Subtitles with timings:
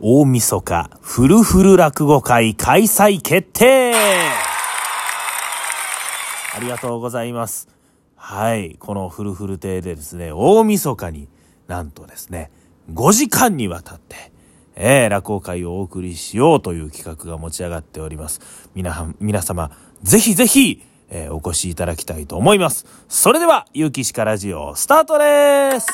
[0.00, 3.98] 大晦日フルフル落語会開催決定あ
[6.60, 7.68] りがとうございます。
[8.16, 8.76] はい。
[8.78, 11.28] このフルフル亭でですね、大晦日に
[11.66, 12.50] なんとですね、
[12.92, 14.32] 5時間にわたって、
[14.76, 18.40] えー、落語会をお送りしようという企画が持ち上がっております。
[18.74, 19.70] 皆、皆様、
[20.02, 22.86] ぜひぜひ、えーお越しいただきたいと思います。
[23.08, 25.86] それでは、ゆうきしかラジオ、スタートです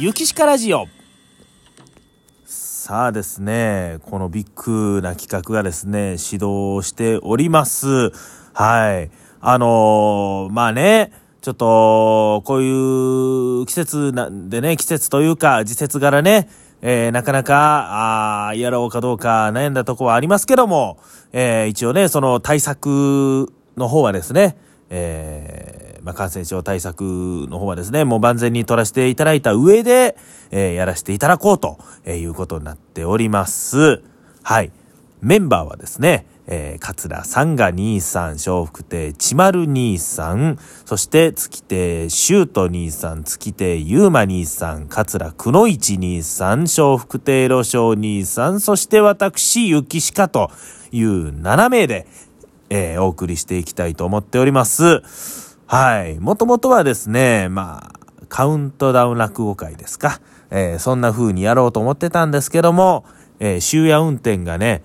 [0.00, 0.86] ゆきしかラジオ
[2.46, 8.10] さあですね、このビッグな企画がですね、始動しております。
[8.54, 9.10] はい。
[9.42, 16.48] あのーまあね、ちょっと、こういう季節なんでね、季節というか、時節柄ね、
[16.80, 20.96] えーなかなか、あやろうかどうか悩んだとこはありますけども、
[21.34, 24.56] えー一応ね、その対策の方はですね、
[24.88, 27.02] えーまあ、感染症対策
[27.48, 30.16] の方はですね、もう万全に取らせていただいた上で、
[30.50, 34.02] えーやらせていただこうとえいうことになっております。
[34.42, 34.72] はい。
[35.20, 50.50] メンバーはですね、えー、桂さんが23、笑福亭千丸23、そして月亭シュート23、月亭ゆうま23、桂くのいち23、笑福亭路章23、そして私、ゆきしかと
[50.90, 52.06] いう7名で、
[52.70, 55.49] えーお送りしていきたいと思っております。
[55.72, 56.18] はい。
[56.18, 60.20] もともとはですね、まあ、カウントダウン落語会ですか。
[60.50, 63.04] えーそんな風にやろうと思ってたんですけども、
[63.38, 64.82] えー終夜運転がね、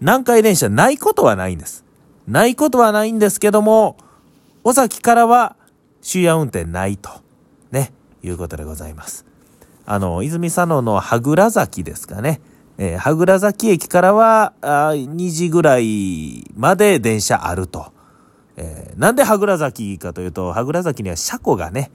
[0.00, 1.84] 南海電車ないことはないんです。
[2.26, 3.98] ないことはないんですけども、
[4.64, 5.56] 尾崎からは
[6.00, 7.10] 終夜運転ないと、
[7.70, 7.92] ね、
[8.22, 9.26] いうことでございます。
[9.84, 12.40] あの、泉佐野の羽倉崎ですかね。
[12.78, 17.97] えー、羽倉崎駅からは、あ2時ぐらいまで電車あると。
[18.58, 21.92] えーなんで羽倉崎かというと、羽倉崎には車庫がね、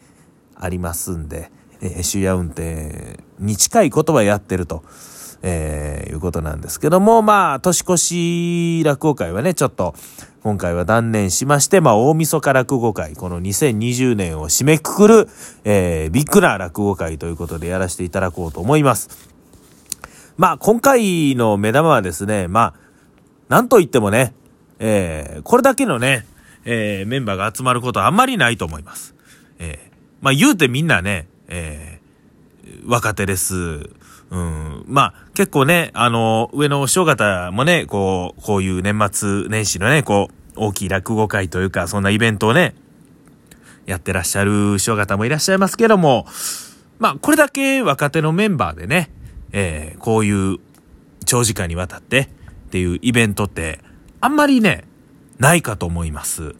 [0.55, 4.83] ありますんで、えー終夜運転に近いことはやってると、
[5.41, 9.93] えーいうことなんですけども、まあ、年越し落語会はね、ちょっと、
[10.43, 15.29] 今回は断念しまして、まあ、大晦日落語会、この2020年を締めくくる、
[15.65, 19.09] えービッグな落語会ということでやらせていただこうと思います。
[20.37, 22.73] まあ、今回の目玉はですね、まあ、
[23.49, 24.33] なんといってもね、
[24.79, 26.25] えーこれだけのね、
[26.65, 29.15] えーメンバーが集まることはあんまりないと思います。
[29.59, 32.03] えーまあ、言うてみんなね、えー
[32.85, 33.55] 若手です。
[34.29, 34.83] うん。
[34.87, 42.75] まあ、結構ね、あの、上の師匠方もね、こう、こういう年末年始のね、こう、大きい落語会というか、そんなイベントをね、
[43.85, 46.25] やってらっしゃる師匠方もいらっしゃいますけども、
[46.99, 49.11] まあ、これだけ若手のメンバーでね、
[49.51, 50.57] えーこういう
[51.25, 52.27] 長時間にわたってっ
[52.71, 53.79] ていうイベントって、
[54.19, 54.85] あんまりね、
[55.43, 56.55] ないかと思います。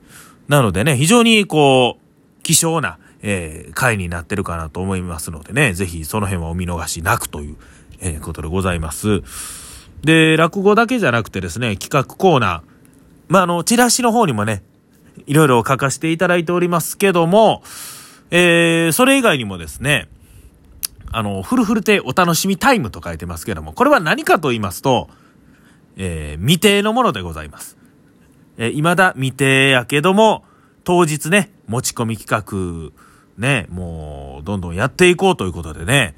[0.50, 7.56] なのでね、非常にこう、希少な、えー回になってるかなと思いますのでね、ぜひその辺はお見逃しなくという、
[8.02, 9.22] えーことでございます。
[10.04, 12.62] で、落語だけじゃなくてですね、企画コーナー、
[13.30, 14.64] まあ、あの、チラシの方にもね、
[15.28, 17.64] いろいろ書かせていただいておりますけども、
[18.32, 20.10] えーそれ以外にもですね、
[21.10, 25.08] あの、フルフル亭お楽しみタイムと書いてますけども、これは何かと言いますと、
[25.96, 27.78] えー未定のものでございます。
[28.64, 30.46] えー未だ未定やけども、
[30.84, 32.92] 当日ね、持ち込み企画、
[33.38, 36.16] ね、もう、どんどんやっていこうということでね、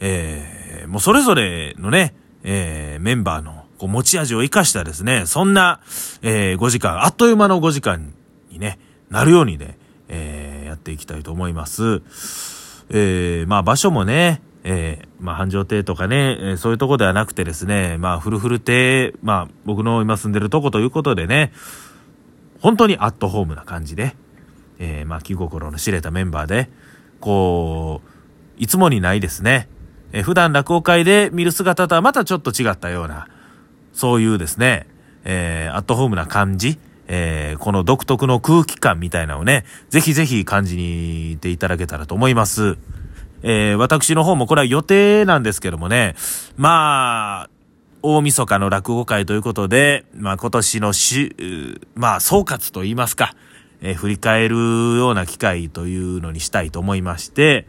[0.00, 2.14] えーもうそれぞれのね、
[2.44, 5.80] えーメンバーのこう持ち味を生かしたですね、そんな、
[6.22, 8.12] えー5時間、あっという間の5時間
[8.50, 8.78] にね、
[9.10, 12.02] なるようにね、えーやっていきたいと思います。
[12.90, 21.52] えーまあ場所もね、えーまあ繁盛亭とかね、えーそういうとこではなくてですね、まあフルフル亭、まあ僕の今住んでるとこということでね、
[22.60, 24.16] 本当にアットホームな感じで、
[24.78, 26.68] えーまあ気心の知れたメンバーで、
[27.20, 28.08] こう、
[28.62, 29.68] いつもにないですね、
[30.12, 33.28] えー普段落語会で見る姿とはまたちょっと違ったような、
[33.92, 34.86] そういうですね、
[35.24, 36.78] えーアットホームな感じ、
[37.08, 42.76] えーこの独特の空気感みたいなのをね、ぜひぜひ感じにていただけたらと思います。
[43.42, 46.14] えー私の方もこれは予定なんですけどもね、
[46.56, 47.50] まあ、
[48.02, 51.34] 大晦日の落語会ということで、まあ今年のし、
[51.94, 53.34] まあ総括と言いますか、
[53.80, 57.66] えー振り返るような機会というのにしたいと思いまして、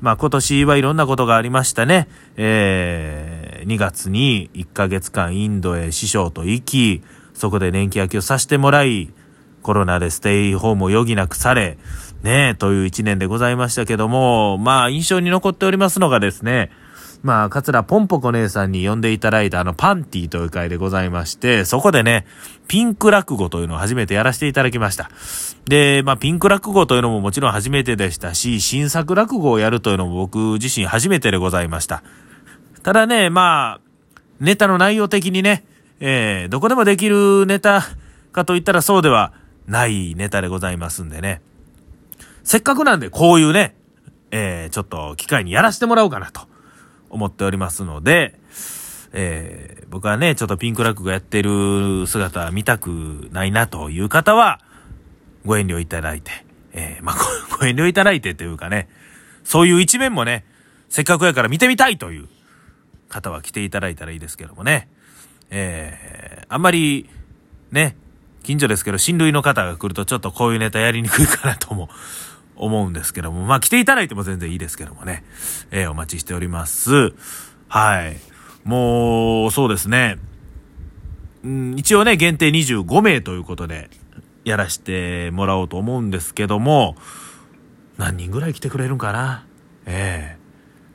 [0.00, 2.08] まあ今年はいろんなことがありましたね。
[2.36, 7.02] えー2月に1ヶ月間インドへ師匠と行き、
[7.34, 9.12] そこで年季焼きをさせてもらい、
[9.62, 11.76] コロナでステイホームを余儀なくされ、
[12.22, 16.70] ねえ、という一年でございましたけども、まあ印象に残っておりますのがですね、
[17.22, 22.26] まあ、桂ポンポコ姉さんに呼んでいただいたあのパンティという会でございまして、そこでね、
[22.66, 25.10] ピンク落語というのを初めてやらせていただきました。
[25.66, 32.02] で、まあ、ピンク落語というのももちろん初めてでしたし、新作落語をやるというのも僕自身初めてでございました。
[32.82, 33.80] ただね、まあ、
[34.40, 35.64] ネタの内容的にね、
[36.00, 37.82] えー、どこでもできるネタ
[38.32, 39.34] かといったらそうでは
[39.66, 41.42] ないネタでございますんでね。
[42.44, 43.76] せっかくなんでこういうね、
[44.30, 46.49] えー、ちょっと機会にやらせてもらおうかなと
[47.10, 48.34] 思っておりますので、
[49.12, 54.60] えー、僕はね、ちょっとピンクラックがやってる姿見たくないなという方は、
[55.44, 56.30] ご遠慮いただいて、
[56.72, 57.16] えー、まあ、
[57.58, 58.88] ご遠慮いただいてというかね、
[59.44, 60.44] そういう一面もね、
[60.88, 62.28] せっかくやから見てみたいという
[63.08, 64.88] 方は来ていただいたらいいですけどもね、
[65.50, 67.08] えー、あんまり、
[67.72, 67.96] ね、
[68.42, 71.88] 近所ですけど、親類の方が来るとちょっとこういうネタやりにくいかなとも
[72.60, 75.24] 思うんですけども、まあ来ていただいても全然いいですけどもね、
[75.70, 77.12] えー、お待ちしております。
[77.68, 78.18] はい。
[78.64, 80.18] もう、そうですね。
[81.42, 83.88] うん、一応ね、限定25名ということで、
[84.44, 86.96] やらしてもらおうと思うんですけども、
[87.98, 89.44] 何人ぐらい来てくれるんかな？
[89.86, 90.29] ええ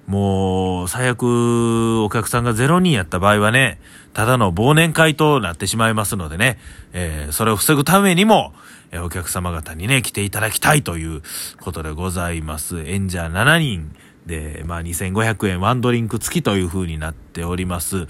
[0.08, 3.80] もう、最悪、お客さんが0人やった場合はね、
[4.14, 6.60] ただの忘年会となってしまいますのでね、
[6.94, 8.54] えー、それを防ぐためにも、
[8.92, 11.22] えー、お客様方にね、来ていただきたいという
[11.60, 12.82] ことでございます。
[12.82, 18.08] 演者7人で、まあ、2500円ワンドリンク付きという風になっております。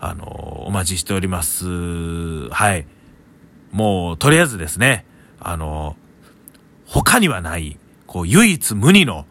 [0.00, 2.48] あの、お待ちしております。
[2.50, 2.86] はい。
[3.70, 5.04] もう、とりあえずですね、
[5.40, 5.96] あの、
[6.86, 9.26] 他にはない、こう、唯一無二の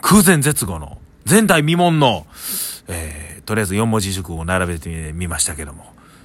[0.00, 2.24] 空前絶後の前代未聞の、
[2.86, 5.84] えー、とりあえず4文字熟語を並べてみましたけども、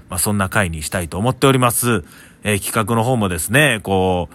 [0.09, 2.03] まあ、そんな回にしたいと思っております。
[2.43, 4.29] えー、企画の方もですね、こ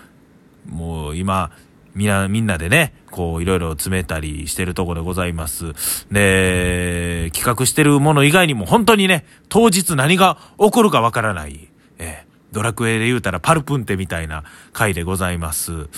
[0.69, 1.53] う、もう今、
[1.95, 5.73] みな、みんなでね、こう、いろいろ詰めたりしてるとこでございます。
[6.11, 11.69] で、企画してるもの以外にも本当にね、当日何が起こるかわからない、
[11.99, 14.43] えー、ドラクエで言うたらパルプンテみたいな
[14.73, 15.89] 回でございます。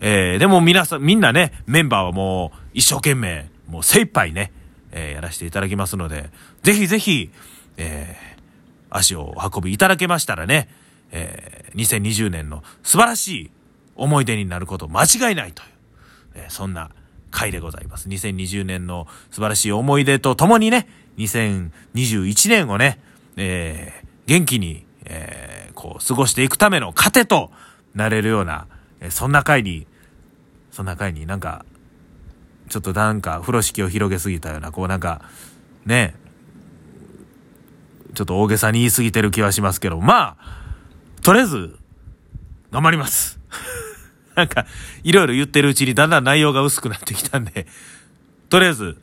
[0.00, 4.52] えー、でも皆さん、みんなね、メンバーはもう一生懸命、もう精一杯ね、
[4.90, 6.30] えー、やらせていただきますので、
[6.62, 7.30] ぜひぜひ、
[7.76, 10.68] えー、足をお運びいただけましたらね、
[11.10, 13.50] えー、2020年の素晴らしい
[13.96, 15.68] 思い出になること間違いないという、
[16.34, 16.90] えー、そんな
[17.30, 18.08] 回でございます。
[18.08, 20.88] 2020年の素晴らしい思い出とともにね、
[21.18, 23.00] 2021年をね、
[23.36, 27.50] えー、元気に、えー、こう、過ごしていくための糧と
[27.94, 28.66] なれるような、
[29.00, 29.86] えー、そんな回に、
[30.70, 31.64] そんな回になんか、
[32.68, 35.22] ちょっとなんか風呂敷を広げすぎたような、こうなんか、
[35.86, 36.14] ね、
[38.14, 40.58] ちょっと大げさに言い過ぎてる気はしますけど、まあ、
[41.22, 41.76] とりあえず、
[42.70, 43.38] 頑張ります。
[44.34, 44.66] なんか、
[45.02, 47.66] いろいろ言ってるうちにだんだん内容が薄くなってきたんで、
[48.48, 48.98] とりあえず、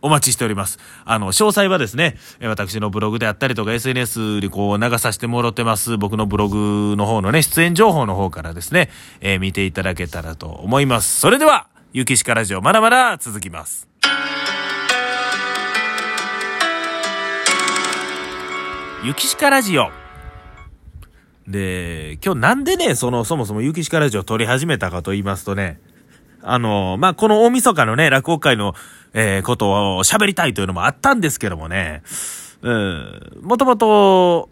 [0.00, 0.78] お待ちしております。
[1.04, 8.90] あの、詳細はですね、私のブログであったりとか SNS にこう流させてもらってます、僕のブログの方のね、出演情報の方からですね、
[9.20, 11.20] えー、見ていただけたらと思います。
[11.20, 13.88] それでは、ゆきしかラジオまだまだ続きます。
[19.02, 19.88] ゆきしかラジオ。
[21.46, 25.80] で、今日なんでね、その、そもそもゆきしかラジオを撮り始めたかと言いますとね、
[26.42, 28.74] あの、まあ、この大晦日のね、落語会の、
[29.14, 32.02] えー、ことを喋りたいというのもあったんですけどもね、
[32.60, 34.50] うん、もともと、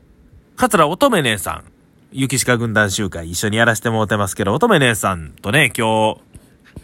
[0.56, 1.64] 桂乙女姉さん、
[2.12, 6.20] ゆきしか軍団集会一緒にやらせてもらってますけど、乙女姉さんとね、今日、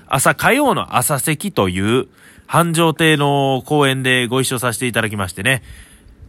[0.06, 2.08] 朝火曜の朝席という
[2.46, 5.62] 繁盛亭の公演でご一緒させていただきましてね。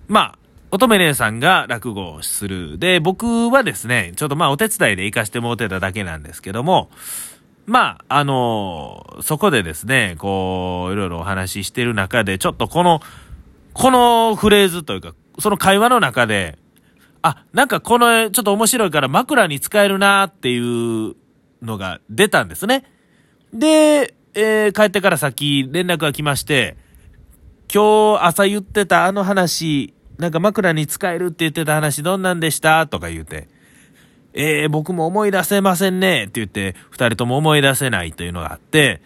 [0.07, 0.37] まあ、
[0.71, 2.79] 乙女姉さんが落語をする。
[2.79, 6.89] で、僕はですね、ちょっとまあお手伝いで行かしてもらってただけなんですけども、
[7.65, 13.01] まあ、あのそこでですね、こう、いろいろお話ししてる中で、ちょっとこの、
[13.73, 16.57] このフレーズというか、その会話の中で、
[17.21, 21.15] あ、なんかこの、ちょっと面白いから枕に使えるなっていう
[21.61, 22.83] のが出たんですね。
[23.53, 26.75] で、えー、帰ってから先連絡が来まして、
[27.73, 33.47] 今日朝言ってたあの話、なんか枕に使えるって言ってた話どんなんでしたとか言うて、
[34.33, 39.01] えー、僕も思い出せませんねって言って、二人とも思い出せないというのがあって、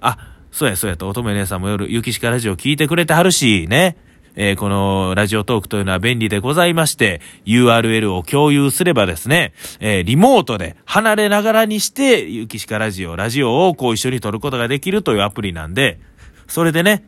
[0.00, 0.16] あ、
[0.50, 3.96] そうやそうやと乙女姉さんも夜、ゆきしかラジオ聞いてくれてはるし、ね。
[4.36, 16.00] えー、このラジオトークというのは便利でございまして、URL を共有すればですね、えー、リモートで離れながらにして、ゆきしかラジオ、ラジオをこう一緒に撮ることができるというアプリなんで、
[16.46, 17.04] それでね、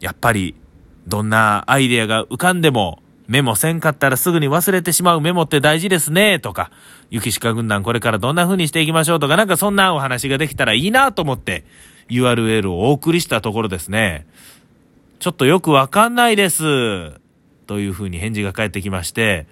[0.00, 0.54] やっぱり、
[1.06, 6.72] どんなアイデアが浮かんでも、メモせんかったらすぐに忘れてしまうメモって大事ですね、とか、
[7.10, 11.64] ゆきしか軍団これからどんな風にしていきましょうとか、なんかそんなお話ができたらいいなと思って、
[12.08, 14.26] URL をお送りしたところですね、
[15.20, 16.62] ちょっとよくわかんないです。
[17.66, 19.46] というふうに返事が返ってきまして、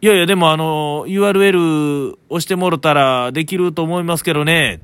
[0.00, 4.80] いやいや、でもあの、URL 押してもろたらできると思いますけどね。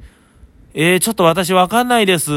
[0.75, 2.31] えー、ちょっと私わかんないです。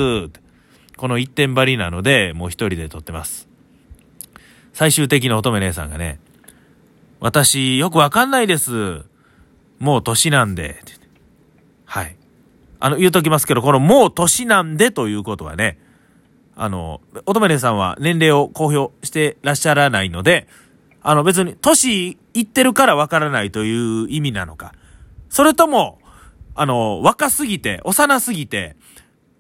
[0.96, 3.50] この一点張りなので、もう一人で撮ってます。
[4.72, 6.20] 最終的な乙女姉さんがね、
[7.20, 9.03] 私よくわかんないです。
[9.79, 10.82] もう年なんで。
[11.84, 12.15] はい。
[12.79, 15.77] あの、言うときますけど、このもう年なんでということはね、
[16.56, 20.48] あの、乙女さんは年齢を公表してらっしゃらないので、
[21.02, 24.74] あの別に年いってるからわからないという意味なのか、
[25.30, 26.00] それとも、
[26.56, 28.76] あの、若すぎて、幼すぎて、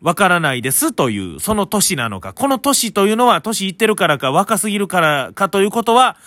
[0.01, 6.17] わからないですという、その年なのか、この年というのは年いってるからか若すぎるからかということは、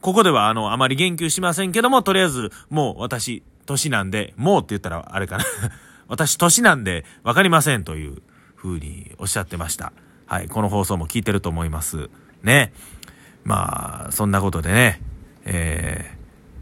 [0.00, 5.44] ここではあの、あまり言及しませんけども、とりあえず、もう私、年なんで、もうって言ったらあれかな。
[6.06, 8.22] 私、年なんで、わかりませんという
[8.56, 9.92] 風におっしゃってました。
[10.26, 12.10] はい、この放送も聞いてると思います。
[12.42, 12.72] ね。
[13.44, 15.00] まあ、そんなことでね、
[15.44, 16.10] え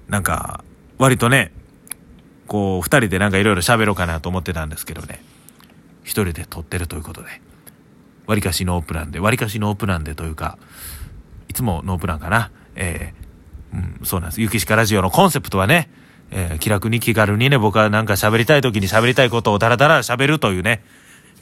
[0.08, 0.62] ー、なんか、
[0.98, 1.50] 割とね、
[2.46, 5.22] こう、二人でなんかいろいろ喋ろうかなと思ってたんですけどね、
[6.02, 7.28] 一人で撮ってるということで、
[8.26, 10.58] 割かしノープランで、割かしノープランでというか、
[11.48, 14.42] いつもノープランかな、えー、うん、そうなんです。
[14.42, 15.88] ゆきしかラジオのコンセプトはね、
[16.30, 20.84] えー、気楽に気軽にね、僕はなんか喋りたい時に喋りたいことをダラダラ喋るというね、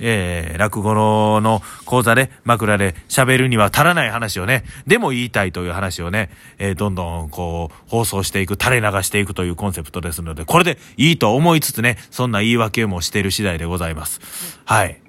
[0.03, 6.29] えー、落語の講座で枕で喋るには足らない話をね、でも言いたいという話をね、
[6.59, 14.21] えー、どんどんこう、放送していく、垂れ流していくというコンセプトですので、これでいいと思いつつね、そんな言い訳もしている次第でございます。
[14.65, 15.01] はい。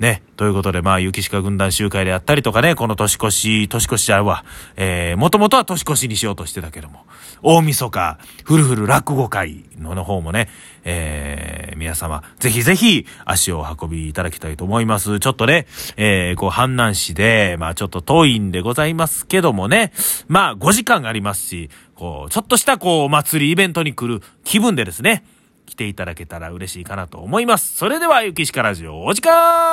[0.00, 0.22] ね。
[0.36, 4.44] ということで、まあ、雪鹿軍団集会であったりとかね、この年越し、年越しちゃうわ。
[4.76, 7.04] えー、もともとは年越しにしようとしてたけども、
[7.42, 10.48] 大晦日、ふるふる落語会のの方もね、
[10.84, 15.20] えー、皆様、ぜひぜひ足を運びいただきたいと思います。
[15.20, 15.66] ちょっとね、
[15.98, 19.92] えー、こう、阪南市で、まあ、ちょっと遠いんでございますけどもね、
[20.28, 25.24] まあ、5時間ありますし、こう、ちょっとしたこう、お祭りイベントに来る気分でですね、
[25.66, 27.76] 来ていただけたら嬉しいかなと思います。
[27.76, 29.60] それでは、ゆきしかラジオ、お時間